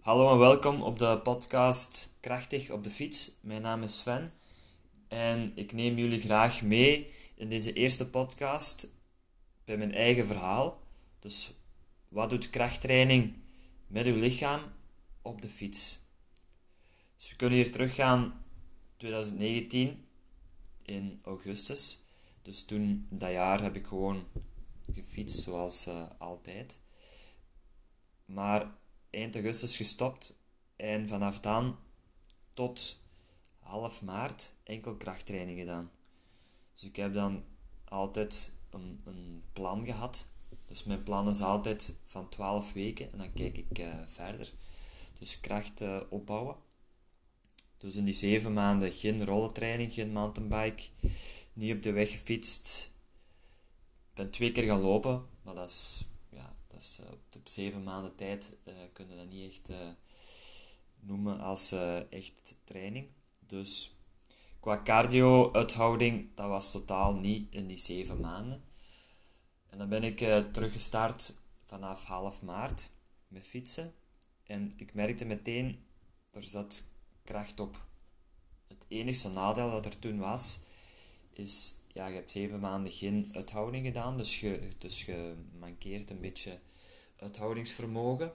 [0.00, 3.36] Hallo en welkom op de podcast Krachtig op de fiets.
[3.40, 4.28] Mijn naam is Sven
[5.08, 8.88] en ik neem jullie graag mee in deze eerste podcast
[9.64, 10.80] bij mijn eigen verhaal.
[11.18, 11.52] Dus
[12.08, 13.34] wat doet krachttraining
[13.86, 14.60] met uw lichaam
[15.22, 16.00] op de fiets?
[17.16, 18.44] Dus we kunnen hier teruggaan
[18.96, 20.04] 2019
[20.82, 22.00] in augustus.
[22.42, 24.24] Dus toen dat jaar heb ik gewoon
[24.92, 26.80] gefietst zoals uh, altijd.
[28.24, 28.74] Maar
[29.16, 30.34] eind augustus gestopt
[30.76, 31.78] en vanaf dan
[32.50, 32.98] tot
[33.58, 35.90] half maart enkel krachttraining gedaan.
[36.72, 37.44] Dus ik heb dan
[37.84, 40.28] altijd een, een plan gehad.
[40.68, 44.52] Dus mijn plan is altijd van 12 weken en dan kijk ik uh, verder.
[45.18, 46.56] Dus kracht uh, opbouwen.
[47.76, 50.82] Dus in die 7 maanden geen rollentraining, geen mountainbike,
[51.52, 52.92] niet op de weg gefietst.
[54.10, 56.04] Ik ben twee keer gaan lopen, maar dat is
[56.76, 59.76] dus uh, op, zeven maanden tijd uh, kun je dat niet echt uh,
[61.00, 61.72] noemen als
[62.10, 63.08] echt training.
[63.46, 63.94] Dus
[64.60, 68.64] qua cardio-uithouding, dat was totaal niet in die zeven maanden.
[69.66, 70.18] En dan ben ik
[70.52, 72.90] teruggestart vanaf half maart
[73.28, 73.94] met fietsen.
[74.42, 75.84] En ik merkte meteen,
[76.30, 76.84] er zat
[77.24, 77.86] kracht op.
[78.66, 80.60] Het enige nadeel dat er toen was,
[81.32, 86.20] is, ja, je hebt zeven maanden geen uithouding gedaan, dus je, dus je mankeert een
[86.20, 86.58] beetje
[87.16, 88.32] uithoudingsvermogen.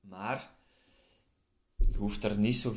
[0.00, 0.54] Maar
[1.76, 2.74] je hoeft er niet zo,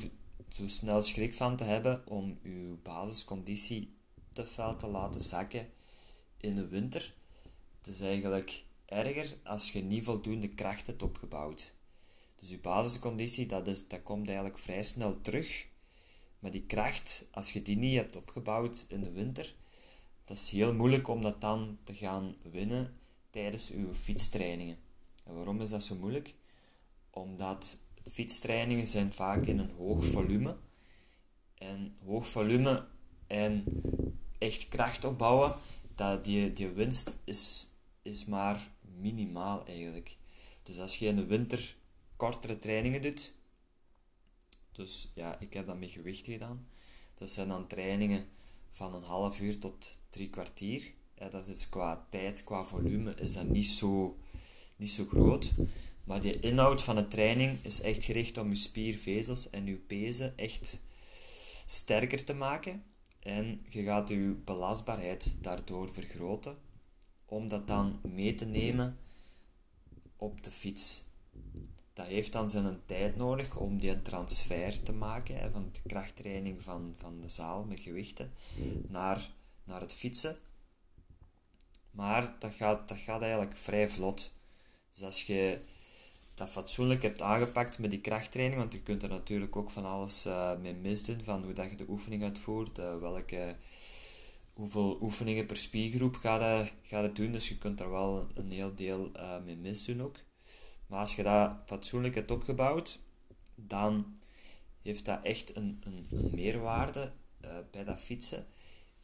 [0.50, 3.98] zo snel schrik van te hebben om je basisconditie
[4.32, 5.70] te veel te laten zakken
[6.38, 7.16] in de winter.
[7.78, 11.74] Het is eigenlijk erger als je niet voldoende kracht hebt opgebouwd.
[12.36, 15.68] Dus je basisconditie, dat, is, dat komt eigenlijk vrij snel terug.
[16.46, 19.56] Maar die kracht, als je die niet hebt opgebouwd in de winter,
[20.24, 22.98] dat is heel moeilijk om dat dan te gaan winnen
[23.30, 24.78] tijdens uw fietstrainingen.
[25.24, 26.36] En waarom is dat zo moeilijk?
[27.10, 27.80] Omdat
[28.12, 30.58] fietstrainingen zijn vaak in een hoog volume.
[31.56, 32.88] En hoog volume
[33.28, 33.64] en
[34.38, 35.56] echt kracht opbouwen,
[35.96, 37.68] dat die, die winst is,
[38.02, 40.18] is maar minimaal eigenlijk.
[40.64, 41.76] Dus als je in de winter
[42.16, 43.34] kortere trainingen doet,
[44.76, 46.68] dus ja, ik heb dat met gewicht gedaan.
[47.14, 48.28] Dat zijn dan trainingen
[48.70, 50.94] van een half uur tot drie kwartier.
[51.18, 54.18] Ja, dat is qua tijd, qua volume, is dat niet zo,
[54.78, 55.52] niet zo groot.
[56.06, 60.38] Maar de inhoud van de training is echt gericht om je spiervezels en je pezen
[60.38, 60.82] echt
[61.66, 62.84] sterker te maken.
[63.20, 66.58] En je gaat je belastbaarheid daardoor vergroten.
[67.26, 68.98] Om dat dan mee te nemen
[70.16, 71.05] op de fiets.
[72.06, 76.94] Dat heeft dan zijn tijd nodig om die transfer te maken van de krachttraining van,
[76.96, 78.32] van de zaal met gewichten
[78.88, 79.30] naar,
[79.64, 80.38] naar het fietsen.
[81.92, 84.32] Maar dat gaat, dat gaat eigenlijk vrij vlot.
[84.92, 85.60] Dus als je
[86.34, 90.26] dat fatsoenlijk hebt aangepakt met die krachttraining, want je kunt er natuurlijk ook van alles
[90.26, 93.56] uh, mee misdoen, van hoe dat je de oefening uitvoert, uh, welke,
[94.54, 98.52] hoeveel oefeningen per spiergroep ga je, ga je doen, dus je kunt er wel een
[98.52, 100.16] heel deel uh, mee misdoen ook.
[100.88, 103.00] Maar als je dat fatsoenlijk hebt opgebouwd,
[103.56, 104.18] dan
[104.82, 107.12] heeft dat echt een, een, een meerwaarde
[107.72, 108.46] bij dat fietsen.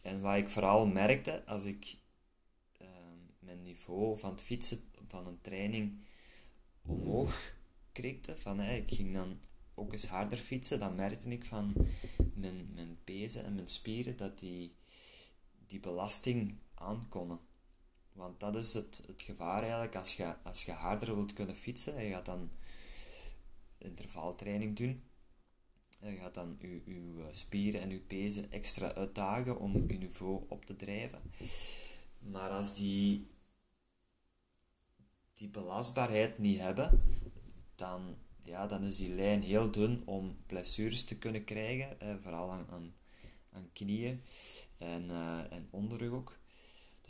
[0.02, 1.98] En wat ik vooral merkte, als ik
[3.40, 6.00] mijn niveau van het fietsen, van een training
[6.82, 7.56] omhoog
[7.92, 8.38] kreegde.
[8.38, 9.40] Van, ik ging dan
[9.76, 10.80] ook eens harder fietsen.
[10.80, 11.74] Dan merkte ik van
[12.34, 14.76] mijn, mijn pezen en mijn spieren dat die,
[15.68, 17.40] die belasting aankonden.
[18.14, 21.98] Want dat is het, het gevaar eigenlijk als je, als je harder wilt kunnen fietsen.
[21.98, 22.52] En je gaat dan
[23.78, 25.04] intervaltraining doen.
[26.00, 30.44] En je gaat dan je, je spieren en je pezen extra uitdagen om je niveau
[30.48, 31.22] op te drijven.
[32.20, 33.28] Maar als die
[35.42, 37.02] die belastbaarheid niet hebben,
[37.76, 42.52] dan, ja, dan is die lijn heel dun om blessures te kunnen krijgen, eh, vooral
[42.52, 42.94] aan,
[43.52, 44.22] aan, knieën
[44.78, 46.40] en, uh, en onderrug ook.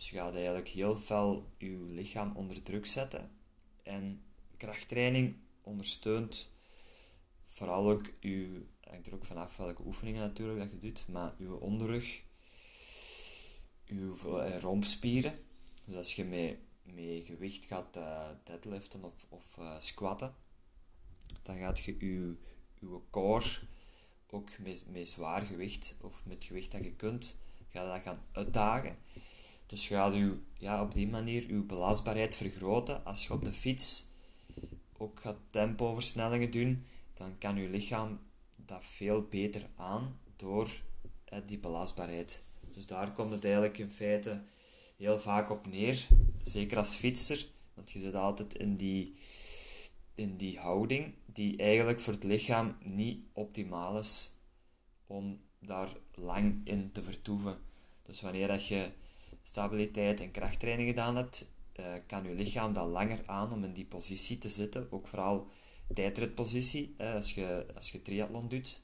[0.02, 3.32] Dus je gaat eigenlijk heel veel je lichaam onder druk zetten.
[3.84, 4.24] En
[4.58, 6.50] krachttraining ondersteunt
[7.44, 11.60] vooral ook je, hangt er ook vanaf welke oefeningen natuurlijk dat je doet, maar je
[11.60, 12.22] onderrug,
[13.84, 15.40] je eh, rompspieren.
[15.86, 20.36] Dus als je met met gewicht gaat uh, deadliften of, of uh, squatten,
[21.44, 22.36] dan gaat je je,
[23.10, 23.60] core
[24.30, 27.36] ook met, met zwaar gewicht of met gewicht dat je kunt,
[27.70, 28.98] gaat dat gaan uitdagen.
[29.72, 30.14] Dus je gaat
[30.58, 33.06] ja, op die manier je belastbaarheid vergroten.
[33.06, 34.06] Als je op de fiets
[34.98, 36.84] ook gaat tempoversnellingen doen,
[37.14, 38.20] dan kan je lichaam
[38.56, 40.70] dat veel beter aan door
[41.26, 42.44] eh, die belastbaarheid.
[42.74, 44.44] Dus daar komt het eigenlijk in feite
[44.98, 46.08] heel vaak op neer.
[46.44, 49.16] Zeker als fietser, want je zit altijd in die,
[50.16, 54.34] in die houding die eigenlijk voor het lichaam niet optimaal is
[55.08, 57.60] om daar lang in te vertoeven.
[58.02, 58.92] Dus wanneer dat je
[59.44, 61.48] stabiliteit en krachttraining gedaan hebt,
[61.80, 64.88] uh, kan je lichaam dan langer aan om in die positie te zitten.
[64.92, 65.48] Ook vooral
[65.94, 68.80] tijdritpositie, uh, als, je, als je triathlon doet.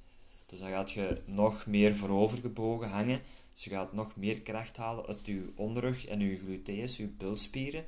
[0.45, 3.21] Dus dan gaat je nog meer voorover gebogen hangen.
[3.53, 7.85] Dus je gaat nog meer kracht halen uit je onderrug en je gluteus, je bilspieren.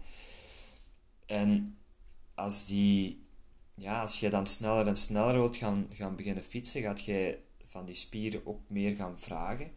[1.26, 1.78] En
[2.36, 3.24] als, die,
[3.74, 7.86] ja, als je dan sneller en sneller wilt gaan, gaan beginnen fietsen, gaat je van
[7.86, 9.72] die spieren ook meer gaan vragen.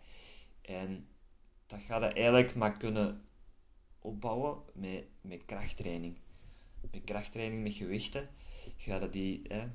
[0.62, 1.06] En
[1.73, 3.23] dat gaat je eigenlijk maar kunnen
[3.99, 6.17] opbouwen met, met krachttraining.
[6.81, 8.29] Met krachttraining, met gewichten,
[8.77, 9.67] gaan we die, hè,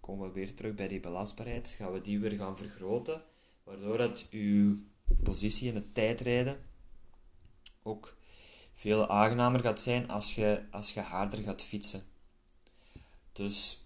[0.00, 3.22] komen we weer terug bij die belastbaarheid, gaan we die weer gaan vergroten,
[3.64, 4.76] waardoor dat uw
[5.22, 6.60] positie in het tijdrijden
[7.82, 8.16] ook
[8.72, 12.02] veel aangenamer gaat zijn als je, als je harder gaat fietsen.
[13.32, 13.84] Dus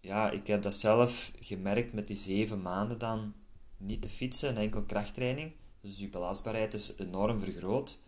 [0.00, 3.34] ja, ik heb dat zelf gemerkt met die zeven maanden dan
[3.76, 5.52] niet te fietsen en enkel krachttraining.
[5.86, 7.98] Dus je belastbaarheid is enorm vergroot.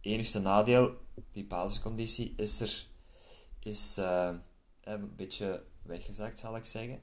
[0.00, 0.96] Enigste nadeel,
[1.30, 2.86] die basisconditie is er
[3.58, 4.34] is, uh,
[4.80, 7.02] een beetje weggezakt, zal ik zeggen.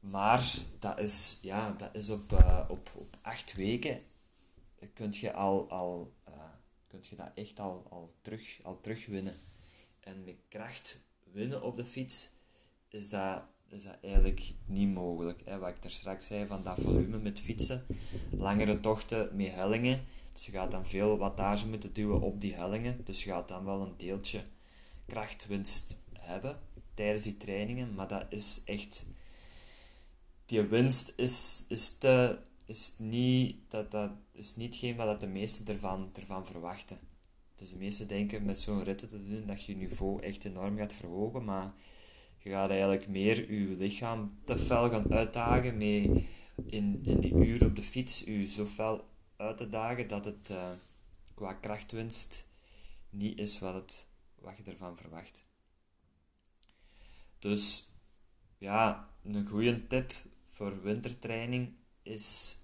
[0.00, 4.00] Maar dat is, ja, dat is op, uh, op, op acht weken
[4.92, 6.12] kun je, al, al,
[6.86, 9.36] kunt je dat echt al, al, terug, al terugwinnen.
[10.00, 11.02] En met kracht
[11.32, 12.30] winnen op de fiets
[12.88, 15.42] is dat, is dat eigenlijk niet mogelijk.
[15.44, 15.58] Hè.
[15.58, 17.86] Wat ik daar straks zei van dat volume met fietsen,
[18.30, 20.04] langere tochten met hellingen.
[20.32, 23.00] Dus je gaat dan veel wattage moeten duwen op die hellingen.
[23.04, 24.42] Dus je gaat dan wel een deeltje
[25.06, 26.56] krachtwinst hebben
[26.94, 27.94] tijdens die trainingen.
[27.94, 29.06] Maar dat is echt...
[30.44, 35.66] Die winst is, is, te, is, niet, dat, dat is niet hetgeen wat de meesten
[35.66, 36.98] ervan, ervan verwachten.
[37.54, 40.76] Dus de meesten denken met zo'n ritten te doen dat je je niveau echt enorm
[40.76, 41.44] gaat verhogen.
[41.44, 41.74] Maar
[42.38, 46.28] je gaat eigenlijk meer je lichaam te fel gaan uitdagen mee
[46.66, 48.20] in, in die uur op de fiets.
[48.20, 50.70] Je zo fel uit te dagen dat het uh,
[51.34, 52.48] qua krachtwinst
[53.10, 55.44] niet is wat, het, wat je ervan verwacht.
[57.38, 57.88] Dus
[58.58, 60.12] ja, een goede tip
[60.44, 62.56] voor wintertraining is.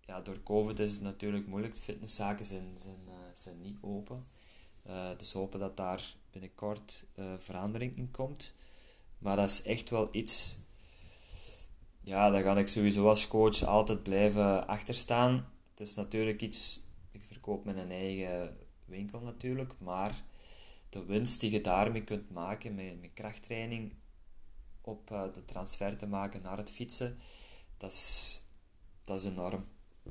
[0.00, 1.74] Ja, door COVID is het natuurlijk moeilijk.
[1.74, 4.26] Fitnesszaken zijn, zijn, uh, zijn niet open.
[4.88, 8.54] Uh, dus hopen dat daar binnenkort uh, verandering in komt.
[9.18, 10.58] Maar dat is echt wel iets.
[11.98, 15.52] Ja, daar ga ik sowieso als coach altijd blijven achterstaan.
[15.70, 16.80] Het is natuurlijk iets.
[17.10, 19.80] Ik verkoop mijn eigen winkel natuurlijk.
[19.80, 20.22] Maar
[20.88, 23.92] de winst die je daarmee kunt maken met, krachttraining
[24.80, 27.18] op uh, de transfer te maken naar het fietsen,
[27.76, 28.42] dat is,
[29.02, 29.64] dat is enorm.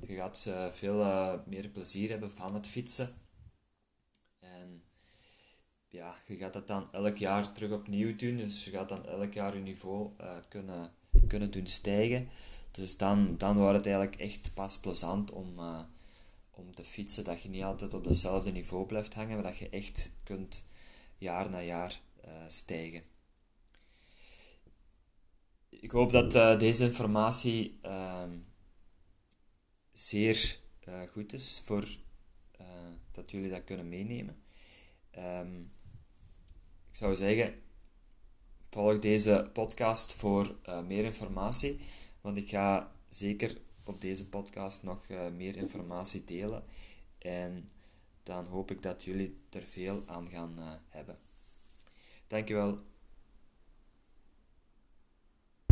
[0.07, 0.97] Je gaat veel
[1.45, 3.15] meer plezier hebben van het fietsen.
[5.97, 8.37] Ja, je gaat dat dan elk jaar terug opnieuw doen.
[8.37, 10.11] Dus je gaat dan elk jaar je niveau
[10.47, 10.91] kunnen,
[11.27, 12.29] kunnen doen stijgen.
[12.71, 15.59] Dus dan, dan wordt het eigenlijk echt pas plezant om,
[16.51, 17.23] om te fietsen.
[17.23, 20.63] Dat je niet altijd op hetzelfde niveau blijft hangen, maar dat je echt kunt
[21.17, 23.03] jaar na jaar uh, stijgen.
[25.69, 28.23] Ik hoop dat deze informatie uh,
[29.91, 30.59] zeer
[31.11, 31.87] goed is voor
[33.11, 34.41] dat jullie dat kunnen meenemen.
[35.17, 35.75] Um,
[36.97, 37.53] zou zeggen,
[38.69, 40.55] volg deze podcast voor
[40.85, 41.79] meer informatie,
[42.21, 46.63] want ik ga zeker op deze podcast nog meer informatie delen.
[47.17, 47.69] En
[48.23, 51.17] dan hoop ik dat jullie er veel aan gaan uh, hebben.
[52.27, 52.79] Dankjewel.